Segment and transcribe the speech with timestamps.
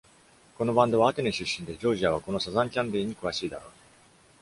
[0.57, 3.71] このバンドはアテネ出身で、ジョージアはこのサザンキャンディに詳しいだろう。